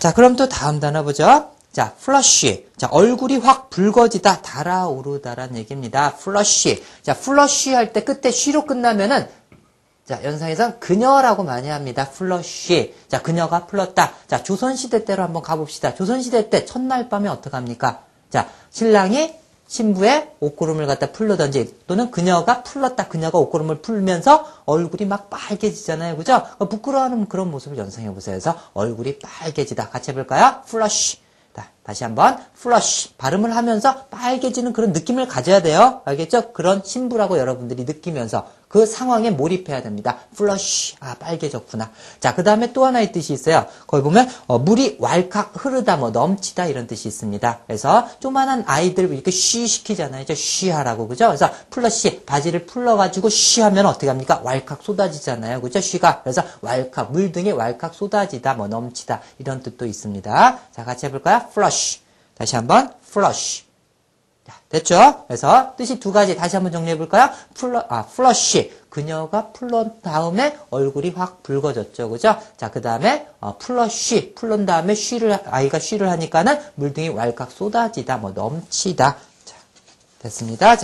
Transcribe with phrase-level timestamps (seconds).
[0.00, 1.50] 자, 그럼 또 다음 단어 보죠.
[1.72, 2.66] 자, flush.
[2.78, 6.14] 자, 얼굴이 확 붉어지다, 달아오르다란 얘기입니다.
[6.18, 6.82] flush.
[7.02, 9.28] 자, flush 할 때 끝에 she로 끝나면은
[10.06, 12.08] 자, 연상에선 그녀라고 많이 합니다.
[12.10, 12.94] flush.
[13.08, 14.14] 자, 그녀가 풀렀다.
[14.26, 15.94] 자, 조선시대 때로 한번 가봅시다.
[15.94, 18.02] 조선시대 때 첫날 밤에 어떡합니까?
[18.30, 19.34] 자, 신랑이
[19.70, 23.06] 신부의 옷구름을 갖다 풀르던지 또는 그녀가 풀렀다.
[23.06, 26.16] 그녀가 옷구름을 풀면서 얼굴이 막 빨개지잖아요.
[26.16, 26.42] 그죠?
[26.58, 28.34] 부끄러워하는 그런 모습을 연상해 보세요.
[28.34, 29.90] 그래서 얼굴이 빨개지다.
[29.90, 30.62] 같이 해볼까요?
[31.52, 36.02] 다 시 한번 flush 발음을 하면서 빨개지는 그런 느낌을 가져야 돼요.
[36.04, 36.52] 알겠죠?
[36.52, 40.18] 그런 신부라고 여러분들이 느끼면서 그 상황에 몰입해야 됩니다.
[40.32, 41.90] flush 아 빨개졌구나.
[42.20, 43.66] 자, 그 다음에 또 하나의 뜻이 있어요.
[43.88, 47.62] 거기 보면 어, 물이 왈칵 흐르다 뭐 넘치다 이런 뜻이 있습니다.
[47.66, 50.24] 그래서 조만한 아이들 이렇게 쉬 시키잖아요.
[50.24, 51.26] 저 쉬하라고 그죠?
[51.26, 54.40] 그래서 flush 바지를 풀러가지고 쉬하면 어떻게 합니까?
[54.44, 55.60] 왈칵 쏟아지잖아요.
[55.62, 55.80] 그죠?
[55.80, 60.58] 쉬가 그래서 왈칵 물 등에 왈칵 쏟아지다 뭐 넘치다 이런 뜻도 있습니다.
[60.70, 61.42] 자, 같이 해볼까요?
[61.50, 61.79] flush
[62.36, 63.70] 다시 한번 flush
[64.46, 65.24] 자, 됐죠?
[65.26, 67.30] 그래서 뜻이 두 가지 다시 한번 정리해 볼까요?
[67.54, 72.36] 플러 아 플러시 그녀가 풀런 다음에 얼굴이 확 붉어졌죠, 그죠?
[72.56, 78.32] 자, 그 다음에 어, 플러시 풀런 다음에 쉬를 아이가 쉬를 하니까는 물등이 왈칵 쏟아지다, 뭐
[78.32, 79.16] 넘치다.
[79.44, 79.56] 자,
[80.20, 80.76] 됐습니다.
[80.76, 80.78] 자.